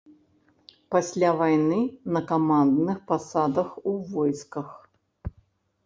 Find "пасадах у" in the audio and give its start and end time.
3.13-3.97